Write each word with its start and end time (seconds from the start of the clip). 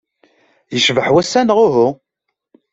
Yecbeḥ 0.73 1.07
wass-a, 1.13 1.41
neɣ 1.41 1.57
uhu? 1.65 1.87